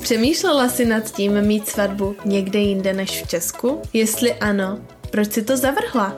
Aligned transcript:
Přemýšlela 0.00 0.68
jsi 0.68 0.84
nad 0.84 1.10
tím 1.10 1.42
mít 1.42 1.68
svatbu 1.68 2.16
někde 2.24 2.58
jinde 2.58 2.92
než 2.92 3.22
v 3.22 3.28
Česku? 3.28 3.82
Jestli 3.92 4.34
ano, 4.34 4.78
proč 5.10 5.32
si 5.32 5.42
to 5.42 5.56
zavrhla? 5.56 6.16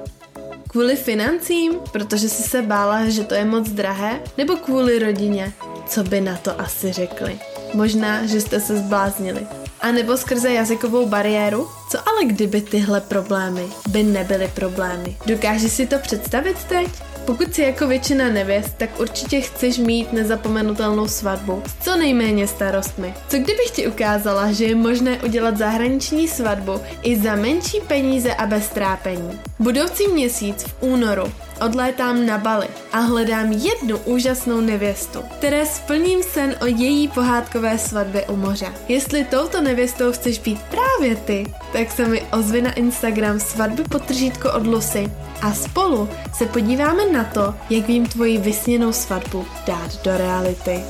Kvůli 0.68 0.96
financím, 0.96 1.72
protože 1.92 2.28
jsi 2.28 2.42
se 2.42 2.62
bála, 2.62 3.08
že 3.08 3.24
to 3.24 3.34
je 3.34 3.44
moc 3.44 3.68
drahé? 3.68 4.20
Nebo 4.38 4.56
kvůli 4.56 4.98
rodině? 4.98 5.52
Co 5.88 6.04
by 6.04 6.20
na 6.20 6.36
to 6.36 6.60
asi 6.60 6.92
řekli? 6.92 7.38
Možná, 7.74 8.26
že 8.26 8.40
jste 8.40 8.60
se 8.60 8.76
zbláznili. 8.76 9.46
A 9.80 9.92
nebo 9.92 10.16
skrze 10.16 10.52
jazykovou 10.52 11.06
bariéru? 11.06 11.68
Co 11.90 12.08
ale 12.08 12.24
kdyby 12.24 12.60
tyhle 12.60 13.00
problémy 13.00 13.66
by 13.88 14.02
nebyly 14.02 14.50
problémy? 14.54 15.16
Dokážeš 15.26 15.72
si 15.72 15.86
to 15.86 15.98
představit 15.98 16.64
teď? 16.64 16.88
Pokud 17.26 17.54
jsi 17.54 17.62
jako 17.62 17.86
většina 17.86 18.28
nevěst, 18.28 18.74
tak 18.76 19.00
určitě 19.00 19.40
chceš 19.40 19.78
mít 19.78 20.12
nezapomenutelnou 20.12 21.08
svatbu 21.08 21.62
s 21.66 21.84
co 21.84 21.96
nejméně 21.96 22.46
starostmi. 22.46 23.14
Co 23.28 23.36
kdybych 23.36 23.70
ti 23.72 23.88
ukázala, 23.88 24.52
že 24.52 24.64
je 24.64 24.74
možné 24.74 25.22
udělat 25.22 25.56
zahraniční 25.56 26.28
svatbu 26.28 26.80
i 27.02 27.16
za 27.20 27.36
menší 27.36 27.80
peníze 27.80 28.34
a 28.34 28.46
bez 28.46 28.68
trápení? 28.68 29.40
Budoucí 29.58 30.08
měsíc 30.08 30.62
v 30.62 30.74
únoru 30.80 31.32
odlétám 31.60 32.26
na 32.26 32.38
Bali 32.38 32.68
a 32.92 32.98
hledám 32.98 33.52
jednu 33.52 33.98
úžasnou 33.98 34.60
nevěstu, 34.60 35.22
které 35.22 35.66
splním 35.66 36.22
sen 36.22 36.56
o 36.62 36.66
její 36.66 37.08
pohádkové 37.08 37.78
svatbě 37.78 38.26
u 38.26 38.36
moře. 38.36 38.74
Jestli 38.88 39.24
touto 39.24 39.60
nevěstou 39.60 40.12
chceš 40.12 40.38
být 40.38 40.58
právě 40.62 41.16
ty, 41.16 41.54
tak 41.72 41.90
se 41.90 42.08
mi 42.08 42.22
ozvi 42.32 42.62
na 42.62 42.72
Instagram 42.72 43.40
svatby 43.40 43.84
potržítko 43.84 44.52
od 44.52 44.66
Lucy 44.66 45.10
a 45.42 45.54
spolu 45.54 46.08
se 46.32 46.46
podíváme 46.46 47.12
na 47.12 47.24
to, 47.24 47.54
jak 47.70 47.86
vím 47.86 48.06
tvoji 48.06 48.38
vysněnou 48.38 48.92
svatbu 48.92 49.46
dát 49.66 50.02
do 50.04 50.16
reality. 50.16 50.80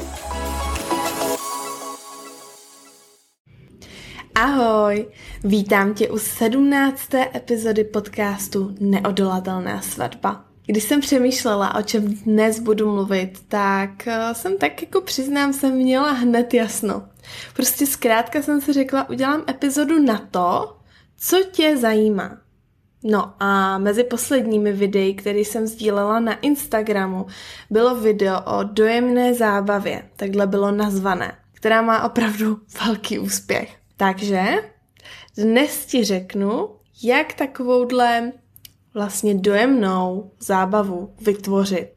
Ahoj, 4.37 5.07
vítám 5.45 5.95
tě 5.95 6.09
u 6.09 6.19
sedmnácté 6.19 7.31
epizody 7.35 7.85
podcastu 7.85 8.75
Neodolatelná 8.81 9.81
svatba. 9.81 10.45
Když 10.67 10.85
jsem 10.85 11.01
přemýšlela, 11.01 11.75
o 11.75 11.83
čem 11.83 12.15
dnes 12.15 12.61
budu 12.61 12.93
mluvit, 12.93 13.45
tak 13.49 14.07
eh, 14.07 14.35
jsem 14.35 14.59
tak 14.59 14.83
jako 14.83 15.01
přiznám, 15.01 15.53
jsem 15.53 15.75
měla 15.75 16.13
hned 16.13 16.55
jasno. 16.55 17.09
Prostě 17.57 17.87
zkrátka 17.87 18.43
jsem 18.43 18.61
si 18.61 18.73
řekla, 18.73 19.09
udělám 19.09 19.45
epizodu 19.49 20.03
na 20.03 20.29
to, 20.31 20.77
co 21.19 21.43
tě 21.53 21.77
zajímá. 21.77 22.39
No 23.05 23.35
a 23.41 23.79
mezi 23.79 24.05
posledními 24.05 24.73
videi, 24.73 25.15
které 25.15 25.39
jsem 25.39 25.67
sdílela 25.67 26.21
na 26.21 26.35
Instagramu, 26.35 27.27
bylo 27.71 27.95
video 27.95 28.41
o 28.41 28.63
dojemné 28.63 29.35
zábavě, 29.35 30.03
takhle 30.17 30.47
bylo 30.47 30.71
nazvané, 30.71 31.39
která 31.53 31.83
má 31.83 32.05
opravdu 32.05 32.59
velký 32.85 33.19
úspěch. 33.19 33.84
Takže 33.97 34.45
dnes 35.37 35.87
ti 35.87 36.05
řeknu, 36.05 36.69
jak 37.03 37.33
takovouhle 37.33 38.33
vlastně 38.95 39.35
dojemnou 39.35 40.31
zábavu 40.41 41.15
vytvořit. 41.21 41.89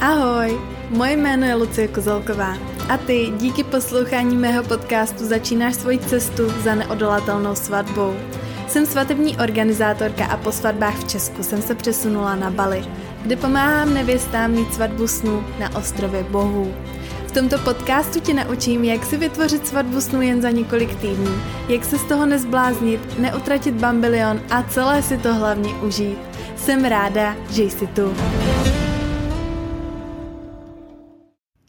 Ahoj, 0.00 0.60
moje 0.90 1.16
jméno 1.16 1.46
je 1.46 1.54
Lucie 1.54 1.88
Kozelková 1.88 2.58
a 2.88 2.96
ty 2.96 3.32
díky 3.36 3.64
poslouchání 3.64 4.36
mého 4.36 4.64
podcastu 4.64 5.26
začínáš 5.26 5.74
svoji 5.74 5.98
cestu 5.98 6.48
za 6.50 6.74
neodolatelnou 6.74 7.54
svatbou. 7.54 8.14
Jsem 8.68 8.86
svatební 8.86 9.36
organizátorka 9.36 10.26
a 10.26 10.36
po 10.36 10.52
svatbách 10.52 10.98
v 10.98 11.08
Česku 11.08 11.42
jsem 11.42 11.62
se 11.62 11.74
přesunula 11.74 12.36
na 12.36 12.50
Bali, 12.50 12.84
kde 13.22 13.36
pomáhám 13.36 13.94
nevěstám 13.94 14.50
mít 14.50 14.74
svatbu 14.74 15.08
snů 15.08 15.44
na 15.60 15.76
ostrově 15.76 16.24
Bohů 16.24 16.74
tomto 17.34 17.58
podcastu 17.58 18.20
tě 18.20 18.34
naučím, 18.34 18.84
jak 18.84 19.04
si 19.04 19.16
vytvořit 19.16 19.66
svatbu 19.66 20.00
snu 20.00 20.22
jen 20.22 20.42
za 20.42 20.50
několik 20.50 21.00
týdnů, 21.00 21.30
jak 21.68 21.84
se 21.84 21.98
z 21.98 22.04
toho 22.04 22.26
nezbláznit, 22.26 23.18
neutratit 23.18 23.74
bambilion 23.74 24.40
a 24.50 24.62
celé 24.62 25.02
si 25.02 25.18
to 25.18 25.34
hlavně 25.34 25.74
užít. 25.74 26.18
Jsem 26.56 26.84
ráda, 26.84 27.36
že 27.50 27.62
jsi 27.62 27.86
tu. 27.86 28.14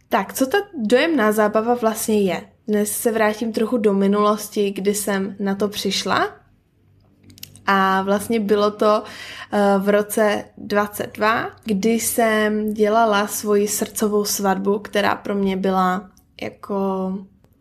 Tak, 0.09 0.34
co 0.34 0.45
ta 0.45 0.57
dojemná 0.78 1.31
zábava 1.31 1.73
vlastně 1.73 2.22
je? 2.22 2.41
Dnes 2.67 2.91
se 2.91 3.11
vrátím 3.11 3.53
trochu 3.53 3.78
do 3.78 3.94
minulosti, 3.94 4.72
kdy 4.72 4.94
jsem 4.94 5.35
na 5.40 5.56
to 5.56 5.67
přišla 5.67 6.44
a 7.66 8.02
vlastně 8.02 8.40
bylo 8.40 8.72
to 8.72 9.03
eh, 9.52 9.59
v 9.80 9.90
roce 9.90 10.46
22, 10.58 11.50
kdy 11.64 11.90
jsem 11.90 12.74
dělala 12.74 13.28
svoji 13.28 13.68
srdcovou 13.68 14.26
svatbu, 14.26 14.80
která 14.80 15.16
pro 15.16 15.36
mě 15.36 15.58
byla 15.58 16.09
jako, 16.42 17.12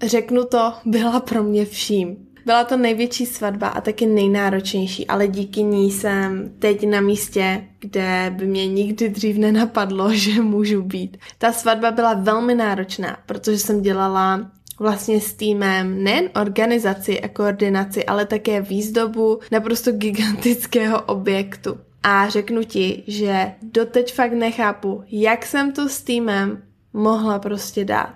řeknu 0.06 0.44
to, 0.44 0.72
byla 0.84 1.20
pro 1.20 1.42
mě 1.42 1.64
vším. 1.66 2.16
Byla 2.46 2.64
to 2.64 2.76
největší 2.76 3.26
svatba 3.26 3.68
a 3.68 3.80
taky 3.80 4.06
nejnáročnější, 4.06 5.06
ale 5.06 5.28
díky 5.28 5.62
ní 5.62 5.90
jsem 5.90 6.52
teď 6.58 6.86
na 6.86 7.00
místě, 7.00 7.64
kde 7.78 8.34
by 8.36 8.46
mě 8.46 8.66
nikdy 8.66 9.08
dřív 9.08 9.36
nenapadlo, 9.36 10.08
že 10.14 10.42
můžu 10.42 10.82
být. 10.82 11.16
Ta 11.38 11.52
svatba 11.52 11.90
byla 11.90 12.14
velmi 12.14 12.54
náročná, 12.54 13.18
protože 13.26 13.58
jsem 13.58 13.82
dělala 13.82 14.50
vlastně 14.78 15.20
s 15.20 15.32
týmem 15.34 16.04
nejen 16.04 16.30
organizaci 16.40 17.20
a 17.20 17.28
koordinaci, 17.28 18.04
ale 18.04 18.26
také 18.26 18.60
výzdobu 18.60 19.40
naprosto 19.50 19.92
gigantického 19.92 21.02
objektu. 21.02 21.78
A 22.02 22.28
řeknu 22.28 22.64
ti, 22.64 23.02
že 23.06 23.52
doteď 23.62 24.14
fakt 24.14 24.32
nechápu, 24.32 25.04
jak 25.10 25.46
jsem 25.46 25.72
to 25.72 25.88
s 25.88 26.02
týmem 26.02 26.62
mohla 26.92 27.38
prostě 27.38 27.84
dát. 27.84 28.14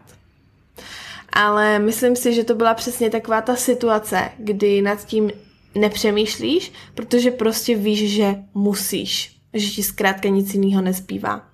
Ale 1.32 1.78
myslím 1.78 2.16
si, 2.16 2.34
že 2.34 2.44
to 2.44 2.54
byla 2.54 2.74
přesně 2.74 3.10
taková 3.10 3.40
ta 3.40 3.56
situace, 3.56 4.30
kdy 4.38 4.82
nad 4.82 5.04
tím 5.04 5.30
nepřemýšlíš, 5.74 6.72
protože 6.94 7.30
prostě 7.30 7.76
víš, 7.76 8.12
že 8.12 8.34
musíš, 8.54 9.36
že 9.54 9.70
ti 9.70 9.82
zkrátka 9.82 10.28
nic 10.28 10.54
jiného 10.54 10.82
nezbývá. 10.82 11.47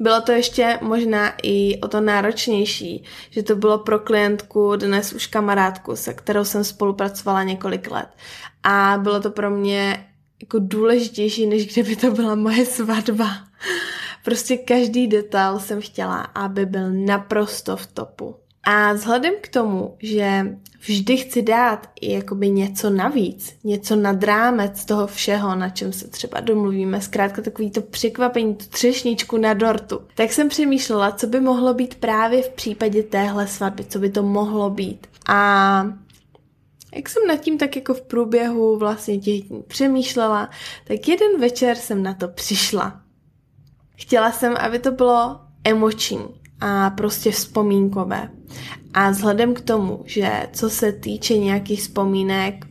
Bylo 0.00 0.20
to 0.20 0.32
ještě 0.32 0.78
možná 0.82 1.32
i 1.42 1.80
o 1.80 1.88
to 1.88 2.00
náročnější, 2.00 3.04
že 3.30 3.42
to 3.42 3.56
bylo 3.56 3.78
pro 3.78 3.98
klientku 3.98 4.76
dnes 4.76 5.12
už 5.12 5.26
kamarádku, 5.26 5.96
se 5.96 6.14
kterou 6.14 6.44
jsem 6.44 6.64
spolupracovala 6.64 7.42
několik 7.42 7.90
let. 7.90 8.08
A 8.62 8.98
bylo 9.02 9.20
to 9.20 9.30
pro 9.30 9.50
mě 9.50 10.06
jako 10.40 10.58
důležitější, 10.60 11.46
než 11.46 11.72
kdyby 11.72 11.96
to 11.96 12.10
byla 12.10 12.34
moje 12.34 12.66
svatba. 12.66 13.28
Prostě 14.24 14.56
každý 14.56 15.06
detail 15.06 15.58
jsem 15.58 15.80
chtěla, 15.80 16.20
aby 16.20 16.66
byl 16.66 16.92
naprosto 16.92 17.76
v 17.76 17.86
topu. 17.86 18.36
A 18.70 18.92
vzhledem 18.92 19.34
k 19.40 19.48
tomu, 19.48 19.96
že 20.02 20.46
vždy 20.80 21.16
chci 21.16 21.42
dát 21.42 21.86
i 22.00 22.12
jakoby 22.12 22.50
něco 22.50 22.90
navíc, 22.90 23.54
něco 23.64 23.96
nad 23.96 24.22
rámec 24.22 24.84
toho 24.84 25.06
všeho, 25.06 25.54
na 25.54 25.70
čem 25.70 25.92
se 25.92 26.08
třeba 26.08 26.40
domluvíme, 26.40 27.00
zkrátka 27.00 27.42
takový 27.42 27.70
to 27.70 27.80
překvapení, 27.82 28.54
tu 28.54 28.64
třešničku 28.66 29.36
na 29.36 29.54
dortu, 29.54 30.00
tak 30.14 30.32
jsem 30.32 30.48
přemýšlela, 30.48 31.12
co 31.12 31.26
by 31.26 31.40
mohlo 31.40 31.74
být 31.74 31.94
právě 31.94 32.42
v 32.42 32.48
případě 32.48 33.02
téhle 33.02 33.46
svatby, 33.46 33.84
co 33.84 33.98
by 33.98 34.10
to 34.10 34.22
mohlo 34.22 34.70
být. 34.70 35.06
A 35.28 35.92
jak 36.94 37.08
jsem 37.08 37.26
nad 37.26 37.36
tím 37.36 37.58
tak 37.58 37.76
jako 37.76 37.94
v 37.94 38.02
průběhu 38.02 38.78
vlastně 38.78 39.18
těch 39.18 39.42
dní 39.42 39.62
přemýšlela, 39.62 40.50
tak 40.84 41.08
jeden 41.08 41.40
večer 41.40 41.76
jsem 41.76 42.02
na 42.02 42.14
to 42.14 42.28
přišla. 42.28 43.00
Chtěla 43.96 44.32
jsem, 44.32 44.54
aby 44.56 44.78
to 44.78 44.90
bylo 44.90 45.40
emoční 45.64 46.37
a 46.60 46.90
prostě 46.90 47.30
vzpomínkové. 47.30 48.30
A 48.94 49.10
vzhledem 49.10 49.54
k 49.54 49.60
tomu, 49.60 50.02
že 50.04 50.48
co 50.52 50.70
se 50.70 50.92
týče 50.92 51.38
nějakých 51.38 51.80
vzpomínek, 51.80 52.66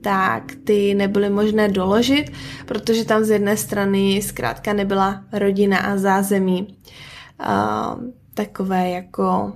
tak 0.00 0.52
ty 0.64 0.94
nebyly 0.94 1.30
možné 1.30 1.68
doložit, 1.68 2.32
protože 2.66 3.04
tam 3.04 3.24
z 3.24 3.30
jedné 3.30 3.56
strany 3.56 4.22
zkrátka 4.22 4.72
nebyla 4.72 5.24
rodina 5.32 5.78
a 5.78 5.96
zázemí 5.96 6.78
uh, 7.40 8.04
takové 8.34 8.90
jako, 8.90 9.52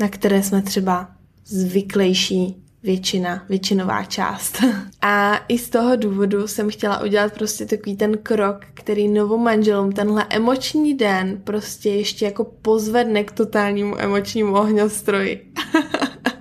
na 0.00 0.08
které 0.08 0.42
jsme 0.42 0.62
třeba 0.62 1.08
zvyklejší 1.44 2.64
většina, 2.82 3.44
většinová 3.48 4.04
část. 4.04 4.62
A 5.02 5.36
i 5.48 5.58
z 5.58 5.70
toho 5.70 5.96
důvodu 5.96 6.48
jsem 6.48 6.70
chtěla 6.70 7.02
udělat 7.02 7.32
prostě 7.32 7.66
takový 7.66 7.96
ten 7.96 8.18
krok, 8.18 8.66
který 8.74 9.08
novomanželům 9.08 9.92
tenhle 9.92 10.26
emoční 10.30 10.94
den 10.94 11.40
prostě 11.44 11.90
ještě 11.90 12.24
jako 12.24 12.44
pozvedne 12.44 13.24
k 13.24 13.32
totálnímu 13.32 14.00
emočnímu 14.00 14.54
ohňostroji. 14.54 15.52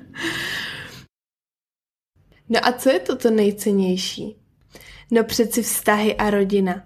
no 2.49 2.59
a 2.63 2.71
co 2.71 2.89
je 2.89 2.99
to 2.99 3.15
to 3.15 3.31
nejcennější? 3.31 4.35
No 5.11 5.23
přeci 5.23 5.63
vztahy 5.63 6.15
a 6.15 6.29
rodina. 6.29 6.83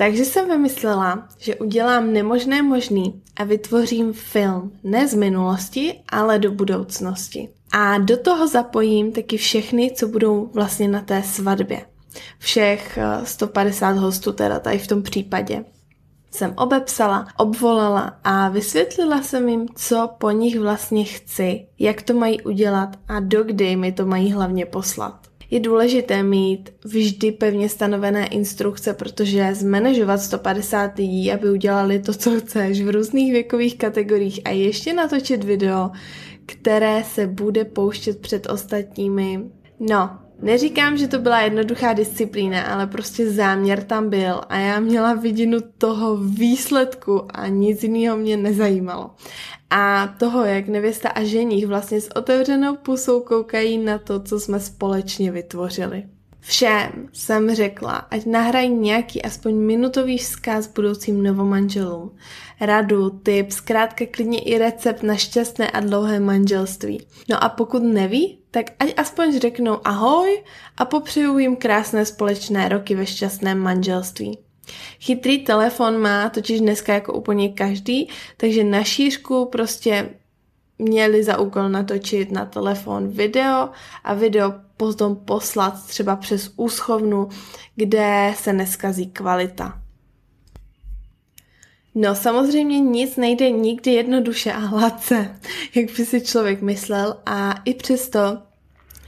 Takže 0.00 0.24
jsem 0.24 0.48
vymyslela, 0.48 1.28
že 1.38 1.56
udělám 1.56 2.12
nemožné 2.12 2.62
možný 2.62 3.22
a 3.36 3.44
vytvořím 3.44 4.12
film 4.12 4.72
ne 4.82 5.08
z 5.08 5.14
minulosti, 5.14 6.00
ale 6.08 6.38
do 6.38 6.50
budoucnosti. 6.50 7.48
A 7.72 7.98
do 7.98 8.16
toho 8.16 8.48
zapojím 8.48 9.12
taky 9.12 9.36
všechny, 9.36 9.90
co 9.90 10.08
budou 10.08 10.50
vlastně 10.54 10.88
na 10.88 11.00
té 11.00 11.22
svatbě. 11.22 11.86
Všech 12.38 12.98
150 13.24 13.90
eh, 13.90 13.94
hostů 13.94 14.32
teda 14.32 14.58
tady 14.58 14.78
v 14.78 14.86
tom 14.86 15.02
případě. 15.02 15.64
jsem 16.30 16.54
obepsala, 16.56 17.26
obvolala 17.36 18.18
a 18.24 18.48
vysvětlila 18.48 19.22
jsem 19.22 19.48
jim, 19.48 19.66
co 19.74 20.10
po 20.18 20.30
nich 20.30 20.58
vlastně 20.58 21.04
chci, 21.04 21.66
jak 21.78 22.02
to 22.02 22.14
mají 22.14 22.40
udělat 22.40 22.96
a 23.08 23.20
dokdy 23.20 23.76
mi 23.76 23.92
to 23.92 24.06
mají 24.06 24.32
hlavně 24.32 24.66
poslat. 24.66 25.29
Je 25.50 25.60
důležité 25.60 26.22
mít 26.22 26.70
vždy 26.84 27.32
pevně 27.32 27.68
stanovené 27.68 28.26
instrukce, 28.26 28.94
protože 28.94 29.54
zmanežovat 29.54 30.18
150 30.18 30.98
lidí, 30.98 31.32
aby 31.32 31.50
udělali 31.50 31.98
to, 31.98 32.14
co 32.14 32.40
chceš 32.40 32.82
v 32.82 32.90
různých 32.90 33.32
věkových 33.32 33.78
kategoriích 33.78 34.40
a 34.44 34.50
ještě 34.50 34.92
natočit 34.92 35.44
video, 35.44 35.90
které 36.46 37.04
se 37.04 37.26
bude 37.26 37.64
pouštět 37.64 38.20
před 38.20 38.50
ostatními. 38.50 39.40
No, 39.80 40.18
Neříkám, 40.42 40.96
že 40.96 41.08
to 41.08 41.18
byla 41.18 41.40
jednoduchá 41.40 41.92
disciplína, 41.92 42.62
ale 42.62 42.86
prostě 42.86 43.30
záměr 43.30 43.82
tam 43.82 44.10
byl 44.10 44.40
a 44.48 44.56
já 44.56 44.80
měla 44.80 45.14
vidinu 45.14 45.58
toho 45.78 46.16
výsledku 46.16 47.22
a 47.30 47.46
nic 47.46 47.82
jiného 47.82 48.16
mě 48.16 48.36
nezajímalo. 48.36 49.10
A 49.70 50.06
toho, 50.18 50.44
jak 50.44 50.68
nevěsta 50.68 51.08
a 51.08 51.22
ženich 51.22 51.66
vlastně 51.66 52.00
s 52.00 52.16
otevřenou 52.16 52.76
pusou 52.76 53.20
koukají 53.20 53.78
na 53.78 53.98
to, 53.98 54.20
co 54.20 54.40
jsme 54.40 54.60
společně 54.60 55.32
vytvořili. 55.32 56.04
Všem 56.40 57.08
jsem 57.12 57.54
řekla, 57.54 57.94
ať 57.94 58.26
nahrají 58.26 58.68
nějaký 58.68 59.22
aspoň 59.22 59.54
minutový 59.54 60.18
vzkaz 60.18 60.66
budoucím 60.66 61.22
novomanželům. 61.22 62.16
Radu, 62.60 63.10
tip, 63.10 63.50
zkrátka 63.50 64.04
klidně 64.10 64.38
i 64.38 64.58
recept 64.58 65.02
na 65.02 65.16
šťastné 65.16 65.70
a 65.70 65.80
dlouhé 65.80 66.20
manželství. 66.20 67.06
No 67.28 67.44
a 67.44 67.48
pokud 67.48 67.82
neví, 67.82 68.38
tak 68.50 68.66
ať 68.78 68.94
aspoň 68.96 69.38
řeknou 69.38 69.78
ahoj 69.84 70.42
a 70.76 70.84
popřeju 70.84 71.38
jim 71.38 71.56
krásné 71.56 72.06
společné 72.06 72.68
roky 72.68 72.94
ve 72.94 73.06
šťastném 73.06 73.58
manželství. 73.58 74.38
Chytrý 75.00 75.38
telefon 75.38 75.98
má 75.98 76.28
totiž 76.28 76.60
dneska 76.60 76.94
jako 76.94 77.12
úplně 77.12 77.48
každý, 77.48 78.08
takže 78.36 78.64
na 78.64 78.84
šířku 78.84 79.46
prostě 79.46 80.10
měli 80.80 81.24
za 81.24 81.38
úkol 81.38 81.68
natočit 81.68 82.32
na 82.32 82.46
telefon 82.46 83.08
video 83.08 83.68
a 84.04 84.14
video 84.14 84.54
potom 84.76 85.16
poslat 85.16 85.86
třeba 85.86 86.16
přes 86.16 86.52
úschovnu, 86.56 87.28
kde 87.76 88.34
se 88.36 88.52
neskazí 88.52 89.06
kvalita. 89.06 89.80
No 91.94 92.14
samozřejmě 92.14 92.80
nic 92.80 93.16
nejde 93.16 93.50
nikdy 93.50 93.90
jednoduše 93.90 94.52
a 94.52 94.58
hladce, 94.58 95.40
jak 95.74 95.96
by 95.96 96.04
si 96.04 96.20
člověk 96.20 96.62
myslel 96.62 97.16
a 97.26 97.54
i 97.64 97.74
přesto, 97.74 98.38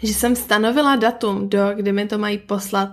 že 0.02 0.14
jsem 0.14 0.36
stanovila 0.36 0.96
datum, 0.96 1.48
do 1.48 1.58
kdy 1.75 1.92
mi 1.92 2.06
to 2.06 2.18
mají 2.18 2.38
poslat, 2.38 2.88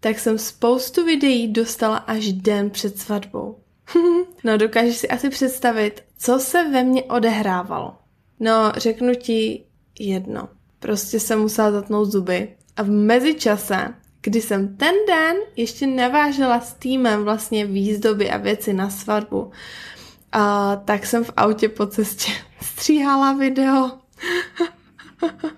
tak 0.00 0.18
jsem 0.18 0.38
spoustu 0.38 1.04
videí 1.04 1.48
dostala 1.48 1.96
až 1.96 2.32
den 2.32 2.70
před 2.70 2.98
svatbou. 2.98 3.58
no 4.44 4.56
dokážeš 4.56 4.96
si 4.96 5.08
asi 5.08 5.30
představit, 5.30 6.04
co 6.18 6.38
se 6.38 6.70
ve 6.70 6.84
mně 6.84 7.02
odehrávalo. 7.02 7.96
No, 8.40 8.72
řeknu 8.76 9.14
ti 9.14 9.64
jedno. 9.98 10.48
Prostě 10.78 11.20
jsem 11.20 11.40
musela 11.40 11.72
zatnout 11.72 12.12
zuby. 12.12 12.56
A 12.76 12.82
v 12.82 12.90
mezičase, 12.90 13.94
kdy 14.22 14.40
jsem 14.40 14.76
ten 14.76 14.94
den 15.08 15.36
ještě 15.56 15.86
nevážela 15.86 16.60
s 16.60 16.74
týmem 16.74 17.24
vlastně 17.24 17.66
výzdoby 17.66 18.30
a 18.30 18.36
věci 18.36 18.72
na 18.72 18.90
svatbu, 18.90 19.50
a 20.32 20.76
tak 20.76 21.06
jsem 21.06 21.24
v 21.24 21.32
autě 21.36 21.68
po 21.68 21.86
cestě 21.86 22.32
stříhala 22.62 23.32
video. 23.32 23.90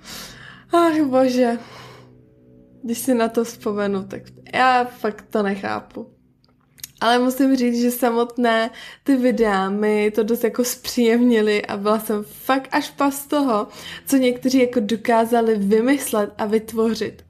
Ach 0.73 1.00
bože. 1.05 1.59
Když 2.83 2.99
si 2.99 3.15
na 3.15 3.29
to 3.29 3.44
vzpomenu, 3.44 4.05
tak 4.05 4.23
já 4.55 4.85
fakt 4.85 5.25
to 5.31 5.43
nechápu. 5.43 6.19
Ale 7.00 7.19
musím 7.19 7.56
říct, 7.56 7.81
že 7.81 7.91
samotné 7.91 8.70
ty 9.05 9.17
videa 9.17 9.70
mi 9.70 10.11
to 10.11 10.23
dost 10.23 10.44
jako 10.44 10.64
zpříjemnili 10.64 11.67
a 11.67 11.76
byla 11.76 12.00
jsem 12.00 12.25
fakt 12.25 12.69
až 12.73 12.91
pas 12.91 13.26
toho, 13.26 13.69
co 14.06 14.17
někteří 14.17 14.58
jako 14.58 14.81
dokázali 14.81 15.58
vymyslet 15.58 16.32
a 16.38 16.47
vytvořit. 16.47 17.25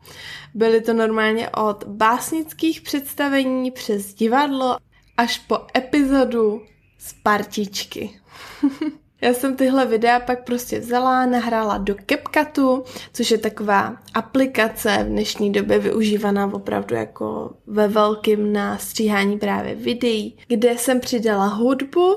Byly 0.54 0.80
to 0.80 0.94
normálně 0.94 1.48
od 1.48 1.84
básnických 1.84 2.80
představení 2.80 3.70
přes 3.70 4.14
divadlo 4.14 4.76
až 5.16 5.38
po 5.38 5.58
epizodu 5.76 6.62
z 6.98 7.12
partičky. 7.22 8.20
Já 9.20 9.34
jsem 9.34 9.56
tyhle 9.56 9.86
videa 9.86 10.20
pak 10.20 10.44
prostě 10.44 10.80
vzala, 10.80 11.26
nahrála 11.26 11.78
do 11.78 11.94
CapCutu, 12.06 12.84
což 13.12 13.30
je 13.30 13.38
taková 13.38 13.96
aplikace 14.14 14.98
v 15.04 15.08
dnešní 15.08 15.52
době 15.52 15.78
využívaná 15.78 16.54
opravdu 16.54 16.94
jako 16.94 17.50
ve 17.66 17.88
velkým 17.88 18.52
na 18.52 18.78
stříhání 18.78 19.38
právě 19.38 19.74
videí, 19.74 20.38
kde 20.48 20.78
jsem 20.78 21.00
přidala 21.00 21.46
hudbu, 21.46 22.16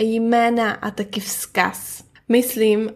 jména 0.00 0.70
a 0.72 0.90
taky 0.90 1.20
vzkaz. 1.20 2.04
Myslím, 2.28 2.80
uh, 2.80 2.90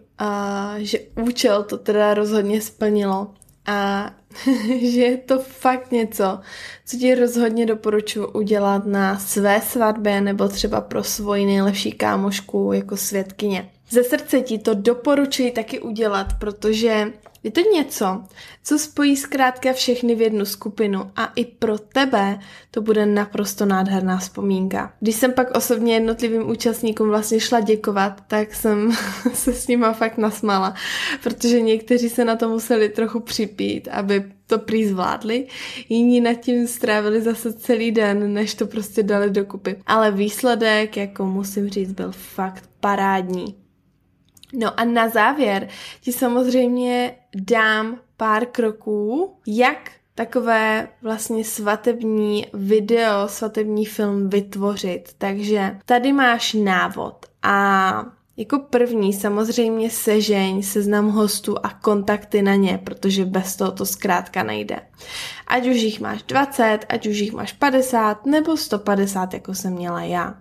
že 0.77 0.99
účel 1.21 1.63
to 1.63 1.77
teda 1.77 2.13
rozhodně 2.13 2.61
splnilo 2.61 3.33
a 3.67 4.11
že 4.81 5.01
je 5.01 5.17
to 5.17 5.39
fakt 5.39 5.91
něco, 5.91 6.39
co 6.85 6.97
ti 6.97 7.15
rozhodně 7.15 7.65
doporučuji 7.65 8.27
udělat 8.27 8.85
na 8.85 9.19
své 9.19 9.61
svatbě 9.61 10.21
nebo 10.21 10.47
třeba 10.47 10.81
pro 10.81 11.03
svoji 11.03 11.45
nejlepší 11.45 11.91
kámošku 11.91 12.71
jako 12.73 12.97
světkyně. 12.97 13.69
Ze 13.89 14.03
srdce 14.03 14.41
ti 14.41 14.57
to 14.57 14.73
doporučuji 14.73 15.51
taky 15.51 15.79
udělat, 15.79 16.27
protože 16.39 17.13
je 17.47 17.51
to 17.51 17.61
něco, 17.61 18.23
co 18.63 18.79
spojí 18.79 19.17
zkrátka 19.17 19.73
všechny 19.73 20.15
v 20.15 20.21
jednu 20.21 20.45
skupinu 20.45 21.11
a 21.15 21.25
i 21.35 21.45
pro 21.45 21.79
tebe 21.79 22.39
to 22.71 22.81
bude 22.81 23.05
naprosto 23.05 23.65
nádherná 23.65 24.17
vzpomínka. 24.17 24.93
Když 24.99 25.15
jsem 25.15 25.33
pak 25.33 25.57
osobně 25.57 25.93
jednotlivým 25.93 26.49
účastníkům 26.49 27.07
vlastně 27.07 27.39
šla 27.39 27.59
děkovat, 27.59 28.23
tak 28.27 28.53
jsem 28.53 28.91
se 29.33 29.53
s 29.53 29.67
nima 29.67 29.93
fakt 29.93 30.17
nasmala, 30.17 30.73
protože 31.23 31.61
někteří 31.61 32.09
se 32.09 32.25
na 32.25 32.35
to 32.35 32.49
museli 32.49 32.89
trochu 32.89 33.19
připít, 33.19 33.87
aby 33.91 34.23
to 34.47 34.59
prý 34.59 34.87
zvládli, 34.87 35.47
jiní 35.89 36.21
nad 36.21 36.33
tím 36.33 36.67
strávili 36.67 37.21
zase 37.21 37.53
celý 37.53 37.91
den, 37.91 38.33
než 38.33 38.55
to 38.55 38.67
prostě 38.67 39.03
dali 39.03 39.29
dokupy. 39.29 39.75
Ale 39.85 40.11
výsledek, 40.11 40.97
jako 40.97 41.25
musím 41.25 41.69
říct, 41.69 41.91
byl 41.91 42.11
fakt 42.11 42.69
parádní. 42.79 43.66
No 44.53 44.79
a 44.79 44.83
na 44.83 45.09
závěr 45.09 45.67
ti 46.01 46.13
samozřejmě 46.13 47.15
dám 47.35 47.99
pár 48.17 48.45
kroků, 48.45 49.35
jak 49.47 49.91
takové 50.15 50.87
vlastně 51.01 51.43
svatební 51.43 52.45
video, 52.53 53.27
svatební 53.27 53.85
film 53.85 54.29
vytvořit. 54.29 55.09
Takže 55.17 55.77
tady 55.85 56.13
máš 56.13 56.53
návod 56.53 57.25
a 57.43 58.05
jako 58.37 58.59
první 58.59 59.13
samozřejmě 59.13 59.89
sežeň 59.89 60.63
seznam 60.63 61.09
hostů 61.09 61.65
a 61.65 61.69
kontakty 61.69 62.41
na 62.41 62.55
ně, 62.55 62.79
protože 62.83 63.25
bez 63.25 63.55
toho 63.55 63.71
to 63.71 63.85
zkrátka 63.85 64.43
nejde. 64.43 64.79
Ať 65.47 65.67
už 65.67 65.75
jich 65.75 65.99
máš 65.99 66.23
20, 66.23 66.79
ať 66.89 67.07
už 67.07 67.17
jich 67.17 67.33
máš 67.33 67.53
50 67.53 68.25
nebo 68.25 68.57
150, 68.57 69.33
jako 69.33 69.55
jsem 69.55 69.73
měla 69.73 70.01
já. 70.01 70.35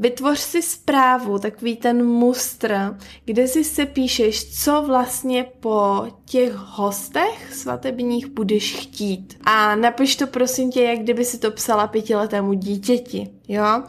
Vytvoř 0.00 0.38
si 0.38 0.62
zprávu, 0.62 1.38
takový 1.38 1.76
ten 1.76 2.06
mustr, 2.06 2.96
kde 3.24 3.48
si 3.48 3.64
se 3.64 3.86
píšeš, 3.86 4.62
co 4.64 4.82
vlastně 4.86 5.46
po 5.60 6.06
těch 6.24 6.52
hostech 6.54 7.54
svatebních 7.54 8.26
budeš 8.26 8.76
chtít. 8.76 9.38
A 9.44 9.74
napiš 9.74 10.16
to 10.16 10.26
prosím 10.26 10.70
tě, 10.70 10.82
jak 10.82 10.98
kdyby 10.98 11.24
si 11.24 11.38
to 11.38 11.50
psala 11.50 11.86
pětiletému 11.86 12.52
dítěti, 12.52 13.30
jo? 13.48 13.82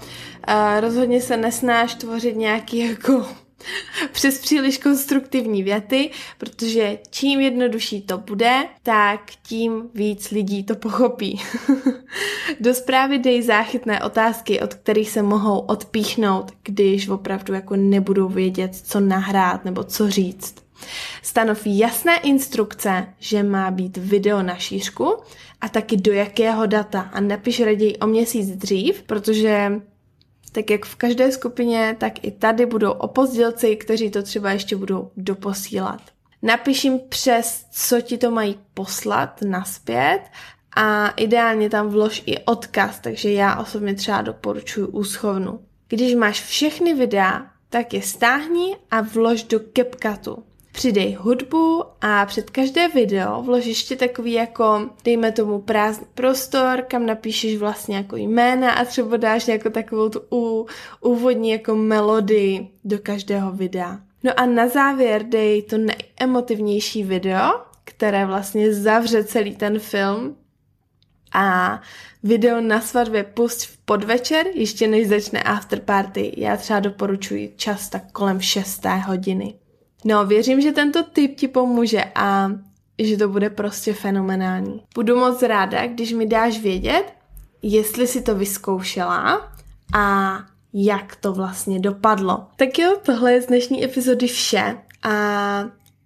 A 0.43 0.79
rozhodně 0.79 1.21
se 1.21 1.37
nesnáš 1.37 1.95
tvořit 1.95 2.35
nějaký 2.35 2.77
jako 2.77 3.25
přes 4.11 4.39
příliš 4.39 4.77
konstruktivní 4.77 5.63
věty, 5.63 6.11
protože 6.37 6.99
čím 7.09 7.39
jednodušší 7.39 8.01
to 8.01 8.17
bude, 8.17 8.65
tak 8.83 9.21
tím 9.47 9.89
víc 9.93 10.31
lidí 10.31 10.63
to 10.63 10.75
pochopí. 10.75 11.41
Do 12.59 12.73
zprávy 12.73 13.19
dej 13.19 13.41
záchytné 13.41 14.03
otázky, 14.03 14.59
od 14.59 14.73
kterých 14.73 15.09
se 15.09 15.21
mohou 15.21 15.59
odpíchnout, 15.59 16.51
když 16.63 17.07
opravdu 17.09 17.53
jako 17.53 17.75
nebudou 17.75 18.27
vědět, 18.27 18.75
co 18.75 18.99
nahrát 18.99 19.65
nebo 19.65 19.83
co 19.83 20.09
říct. 20.09 20.55
Stanov 21.23 21.61
jasné 21.65 22.19
instrukce, 22.19 23.07
že 23.19 23.43
má 23.43 23.71
být 23.71 23.97
video 23.97 24.43
na 24.43 24.55
šířku 24.55 25.17
a 25.61 25.69
taky 25.69 25.97
do 25.97 26.11
jakého 26.11 26.65
data 26.65 27.01
a 27.01 27.19
napiš 27.19 27.61
raději 27.61 27.97
o 27.97 28.07
měsíc 28.07 28.49
dřív, 28.49 29.03
protože 29.03 29.71
tak 30.51 30.69
jak 30.69 30.85
v 30.85 30.95
každé 30.95 31.31
skupině, 31.31 31.95
tak 31.99 32.25
i 32.25 32.31
tady 32.31 32.65
budou 32.65 32.91
opozdělci, 32.91 33.75
kteří 33.75 34.11
to 34.11 34.23
třeba 34.23 34.51
ještě 34.51 34.75
budou 34.75 35.11
doposílat. 35.17 36.01
Napiš 36.41 36.87
přes, 37.09 37.65
co 37.71 38.01
ti 38.01 38.17
to 38.17 38.31
mají 38.31 38.59
poslat 38.73 39.41
naspět 39.41 40.21
a 40.75 41.09
ideálně 41.09 41.69
tam 41.69 41.89
vlož 41.89 42.23
i 42.25 42.39
odkaz, 42.39 42.99
takže 42.99 43.31
já 43.31 43.55
osobně 43.61 43.95
třeba 43.95 44.21
doporučuji 44.21 44.87
úschovnu. 44.87 45.59
Když 45.87 46.15
máš 46.15 46.43
všechny 46.43 46.93
videa, 46.93 47.45
tak 47.69 47.93
je 47.93 48.01
stáhni 48.01 48.77
a 48.91 49.01
vlož 49.01 49.43
do 49.43 49.59
CapCutu. 49.59 50.43
Přidej 50.79 51.13
hudbu 51.13 51.83
a 52.01 52.25
před 52.25 52.49
každé 52.49 52.87
video 52.87 53.41
vlož 53.41 53.65
ještě 53.65 53.95
takový 53.95 54.31
jako, 54.31 54.89
dejme 55.03 55.31
tomu 55.31 55.61
prázdný 55.61 56.07
prostor, 56.13 56.81
kam 56.87 57.05
napíšeš 57.05 57.57
vlastně 57.57 57.95
jako 57.95 58.15
jména 58.15 58.71
a 58.71 58.85
třeba 58.85 59.17
dáš 59.17 59.47
jako 59.47 59.69
takovou 59.69 60.09
tu 60.09 60.19
úvodní 61.01 61.49
jako 61.49 61.75
melodii 61.75 62.71
do 62.83 62.99
každého 62.99 63.51
videa. 63.51 63.99
No 64.23 64.39
a 64.39 64.45
na 64.45 64.67
závěr 64.67 65.23
dej 65.23 65.61
to 65.61 65.75
nejemotivnější 65.77 67.03
video, 67.03 67.51
které 67.83 68.25
vlastně 68.25 68.73
zavře 68.73 69.23
celý 69.23 69.55
ten 69.55 69.79
film 69.79 70.35
a 71.33 71.81
video 72.23 72.61
na 72.61 72.81
svatbě 72.81 73.23
pust 73.23 73.65
v 73.65 73.77
podvečer, 73.77 74.47
ještě 74.53 74.87
než 74.87 75.07
začne 75.07 75.43
afterparty. 75.43 76.33
Já 76.37 76.57
třeba 76.57 76.79
doporučuji 76.79 77.53
čas 77.55 77.89
tak 77.89 78.11
kolem 78.11 78.41
6. 78.41 78.85
hodiny. 78.85 79.58
No, 80.05 80.25
věřím, 80.25 80.61
že 80.61 80.71
tento 80.71 81.03
tip 81.03 81.35
ti 81.35 81.47
pomůže 81.47 82.03
a 82.15 82.51
že 82.99 83.17
to 83.17 83.29
bude 83.29 83.49
prostě 83.49 83.93
fenomenální. 83.93 84.83
Budu 84.95 85.19
moc 85.19 85.41
ráda, 85.41 85.87
když 85.87 86.13
mi 86.13 86.25
dáš 86.25 86.59
vědět, 86.59 87.13
jestli 87.61 88.07
si 88.07 88.21
to 88.21 88.35
vyzkoušela 88.35 89.51
a 89.93 90.37
jak 90.73 91.15
to 91.15 91.33
vlastně 91.33 91.79
dopadlo. 91.79 92.47
Tak 92.55 92.79
jo, 92.79 92.95
tohle 93.03 93.33
je 93.33 93.41
z 93.41 93.45
dnešní 93.45 93.83
epizody 93.83 94.27
vše 94.27 94.77
a 95.03 95.11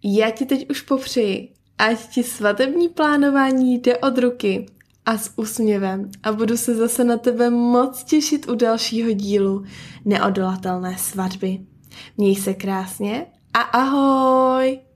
já 0.03 0.29
ti 0.29 0.45
teď 0.45 0.69
už 0.69 0.81
popřeji, 0.81 1.53
ať 1.77 2.07
ti 2.07 2.23
svatební 2.23 2.89
plánování 2.89 3.79
jde 3.79 3.97
od 3.97 4.17
ruky 4.17 4.65
a 5.05 5.17
s 5.17 5.31
úsměvem 5.35 6.11
a 6.23 6.31
budu 6.31 6.57
se 6.57 6.75
zase 6.75 7.03
na 7.03 7.17
tebe 7.17 7.49
moc 7.49 8.03
těšit 8.03 8.49
u 8.49 8.55
dalšího 8.55 9.11
dílu 9.11 9.63
Neodolatelné 10.05 10.97
svatby. 10.97 11.59
Měj 12.17 12.35
se 12.35 12.53
krásně 12.53 13.25
a 13.53 13.61
ahoj! 13.81 14.92